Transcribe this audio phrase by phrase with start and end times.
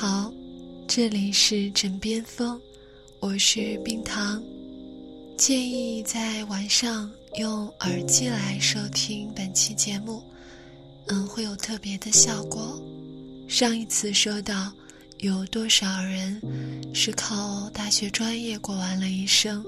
[0.00, 0.32] 好，
[0.86, 2.56] 这里是枕边风，
[3.18, 4.40] 我是冰糖。
[5.36, 10.22] 建议在晚上用耳机来收听本期节目，
[11.08, 12.80] 嗯，会有特别的效果。
[13.48, 14.72] 上一次说到，
[15.18, 16.40] 有多少人
[16.94, 19.64] 是靠大学专业过完了一生？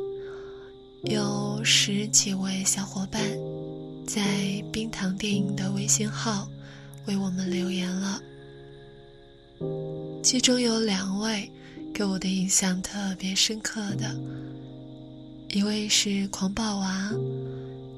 [1.03, 3.21] 有十几位小伙伴
[4.07, 6.49] 在冰糖电影的微信号
[7.07, 8.23] 为我们留言了。
[10.23, 11.51] 其中有两位
[11.93, 14.15] 给我的印象特别深刻的，
[15.49, 17.13] 一位是狂暴娃，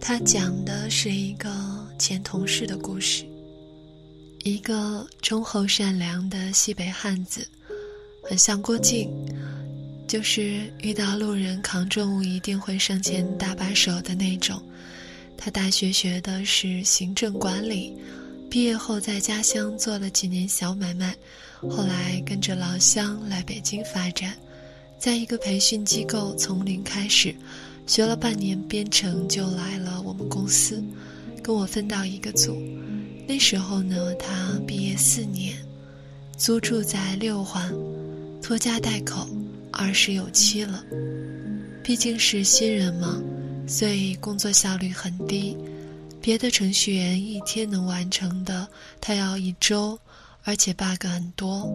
[0.01, 1.51] 他讲的是一个
[1.99, 3.25] 前同事的故事。
[4.45, 7.47] 一个忠厚善良的西北汉子，
[8.25, 9.09] 很像郭靖，
[10.09, 14.61] 就是遇到路人扛重物一定会上前搭把手的那种。
[15.37, 17.97] 他大学学的是行政管理。
[18.53, 21.17] 毕业后，在家乡做了几年小买卖，
[21.59, 24.35] 后来跟着老乡来北京发展，
[24.99, 27.35] 在一个培训机构从零开始，
[27.87, 30.85] 学了半年编程就来了我们公司，
[31.43, 32.55] 跟我分到一个组。
[33.27, 35.57] 那时候呢，他毕业四年，
[36.37, 37.73] 租住在六环，
[38.43, 39.27] 拖家带口，
[39.71, 40.85] 二十有七了。
[41.83, 43.19] 毕竟是新人嘛，
[43.67, 45.57] 所以工作效率很低。
[46.23, 48.69] 别的程序员一天能完成的，
[49.01, 49.99] 他要一周，
[50.45, 51.69] 而且 bug 很多。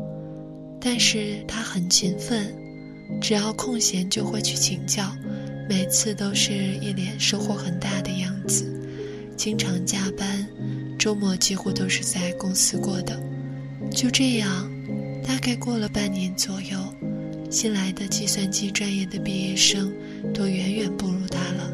[0.80, 2.56] 但是他很勤奋，
[3.22, 5.14] 只要空闲就会去请教，
[5.68, 8.74] 每次都是一脸收获很大的样子。
[9.36, 10.48] 经常加班，
[10.98, 13.22] 周末几乎都是在公司过的。
[13.92, 14.72] 就这样，
[15.28, 16.80] 大概过了半年左右，
[17.52, 19.94] 新来的计算机专业的毕业生
[20.34, 21.70] 都远远不如他了。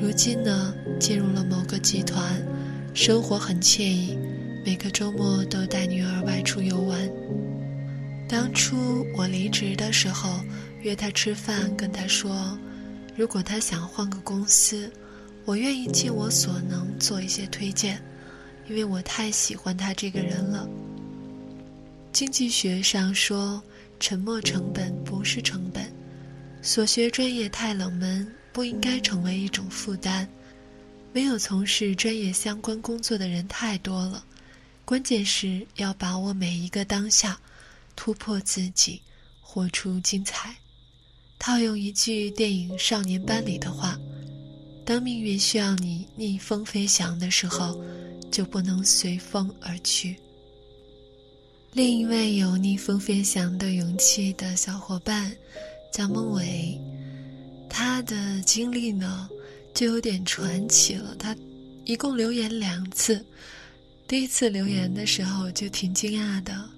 [0.00, 0.72] 如今呢？
[1.00, 2.40] 进入了某个集团，
[2.94, 4.16] 生活很惬意，
[4.64, 7.10] 每个周末都带女儿外出游玩。
[8.28, 10.40] 当初我离职的时候，
[10.82, 12.56] 约他吃饭，跟他说，
[13.16, 14.88] 如果他想换个公司，
[15.44, 18.00] 我愿意尽我所能做一些推荐，
[18.68, 20.68] 因为我太喜欢他这个人了。
[22.12, 23.60] 经济学上说，
[23.98, 25.84] 沉没成本不是成本，
[26.62, 28.26] 所学专业太冷门，
[28.58, 30.28] 不应该成为一种负担。
[31.12, 34.24] 没有从事专业相关工作的人太多了，
[34.84, 37.38] 关键是要把握每一个当下，
[37.94, 39.00] 突破自己，
[39.40, 40.56] 活出精彩。
[41.38, 43.96] 套用一句电影《少年班》里的话
[44.84, 47.80] ：“当命运需要你逆风飞翔的时候，
[48.28, 50.16] 就不能随风而去。”
[51.74, 55.32] 另一位有逆风飞翔的勇气的小伙伴
[55.92, 56.76] 叫孟伟，
[57.68, 59.28] 他的经历呢？
[59.74, 61.14] 就有点传奇了。
[61.16, 61.36] 他
[61.84, 63.24] 一共留言两次，
[64.08, 66.68] 第一次留言的时候就挺惊讶的。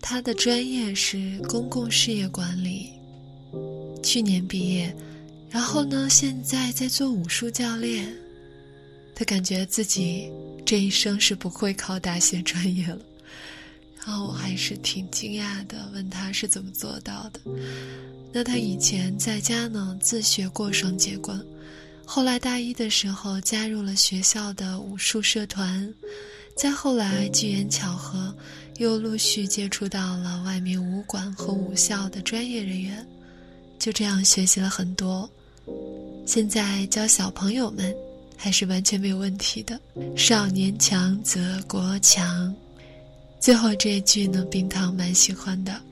[0.00, 2.90] 他的专业是公共事业管理，
[4.02, 4.94] 去年毕业，
[5.50, 8.14] 然后呢，现在在做武术教练。
[9.14, 10.30] 他感觉自己
[10.64, 12.98] 这一生是不会考大学专业了。
[14.04, 17.40] 然后我还是挺惊讶的，问他是怎么做到的。
[18.32, 21.40] 那他以前在家呢，自学过双截棍。
[22.04, 25.92] 后来大一的时候加入了学校的武术社团，
[26.56, 28.34] 再后来机缘巧合，
[28.78, 33.06] 又陆续接触到了外面武馆和武校的专业人员，
[33.78, 35.30] 就这样学习了很多。
[36.26, 37.94] 现在教小朋友们
[38.36, 39.80] 还是完全没有问题的。
[40.16, 42.52] 少年强则国强。
[43.42, 45.82] 最后这一句呢，冰糖蛮喜欢的，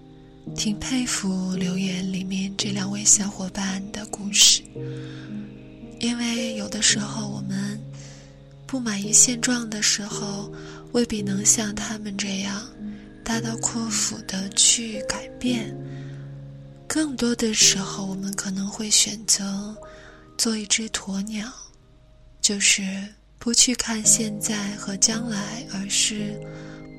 [0.55, 4.63] 挺佩服留言里面这两位小伙伴的故事。
[5.99, 7.77] 因为有的时候我们
[8.69, 10.49] 不满意现状的时候，
[10.93, 12.65] 未必能像他们这样
[13.25, 15.77] 大刀阔斧的去改变。
[16.87, 19.77] 更多的时候，我们可能会选择
[20.39, 21.53] 做一只鸵鸟，
[22.41, 26.39] 就是不去看现在和将来，而是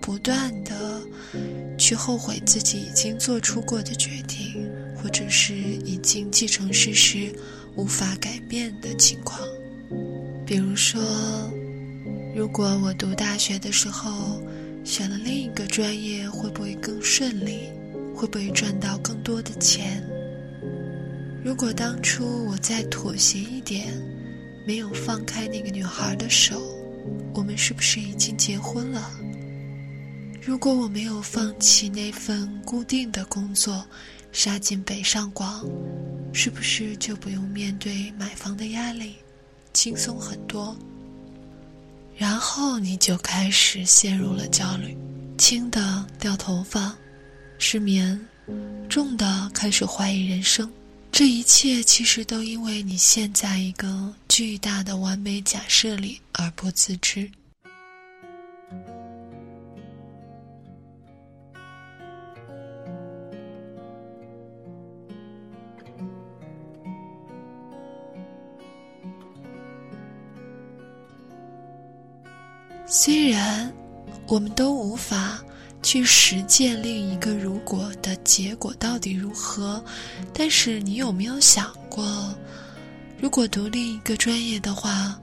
[0.01, 0.99] 不断的
[1.77, 7.31] 去后悔自己已经做出过的决定，或者是已经既成事实。
[7.77, 9.39] 无法改变的情况，
[10.45, 10.99] 比如说，
[12.35, 14.41] 如果我读大学的时候
[14.83, 17.69] 选了另一个专业，会不会更顺利？
[18.13, 20.03] 会不会赚到更多的钱？
[21.45, 23.93] 如果当初我再妥协一点，
[24.65, 26.61] 没有放开那个女孩的手，
[27.33, 29.11] 我们是不是已经结婚了？
[30.41, 33.85] 如果我没有放弃那份固定的工作，
[34.31, 35.65] 杀进北上广。
[36.33, 39.15] 是不是就不用面对买房的压力，
[39.73, 40.73] 轻松很多？
[42.15, 44.97] 然后你就开始陷入了焦虑，
[45.37, 46.95] 轻的掉头发，
[47.57, 48.17] 失眠，
[48.87, 50.71] 重的开始怀疑人生。
[51.21, 57.29] 这一切其实都因为你陷在一个巨大的完美假设里而不自知。
[72.87, 73.71] 虽然
[74.25, 75.39] 我们都无法。
[75.83, 79.83] 去实践另一个如果的结果到底如何？
[80.33, 82.33] 但是你有没有想过，
[83.19, 85.19] 如果读另一个专业的话，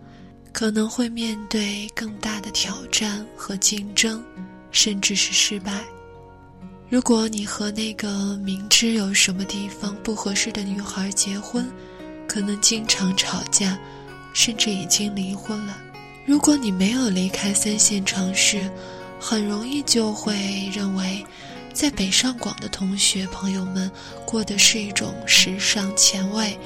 [0.53, 4.23] 可能会面对更大的挑战和竞争，
[4.73, 5.85] 甚至是失败。
[6.91, 11.71] 如果你和那个明知有什么地方不合适的女孩结婚，
[12.27, 13.79] 可能经常吵架，
[14.33, 15.77] 甚至已经离婚了。
[16.27, 18.71] 如果你没有离开三线城市，
[19.21, 21.25] 很容易就会认为，
[21.73, 23.91] 在北上广的同学朋友们
[24.25, 26.59] 过的是一种时尚前卫、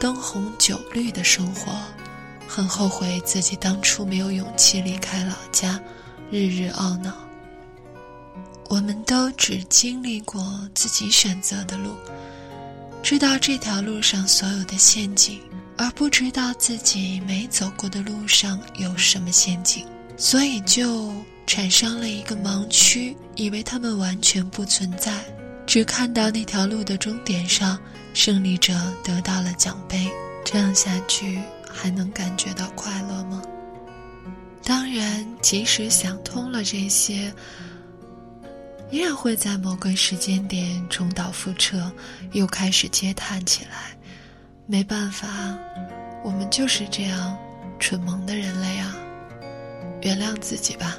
[0.00, 1.72] 灯红酒绿的生活，
[2.48, 5.80] 很后悔自己当初没有勇气离开老家，
[6.30, 7.14] 日日懊恼。
[8.68, 10.42] 我们都只经历过
[10.74, 11.90] 自己选择的路，
[13.02, 15.40] 知道这条路上所有的陷阱，
[15.76, 19.86] 而不知道自己没走过的路上有什么陷阱，
[20.16, 21.12] 所以就。
[21.46, 25.12] 产生了一个盲区，以为他们完全不存在，
[25.66, 27.78] 只看到那条路的终点上，
[28.14, 30.10] 胜利者得到了奖杯。
[30.44, 33.42] 这样下去还能感觉到快乐吗？
[34.62, 37.32] 当然，即使想通了这些，
[38.90, 41.90] 依然会在某个时间点重蹈覆辙，
[42.32, 43.96] 又开始嗟叹起来。
[44.66, 45.28] 没办法，
[46.24, 47.38] 我们就是这样
[47.78, 48.96] 蠢萌的人类啊！
[50.02, 50.96] 原谅自己吧。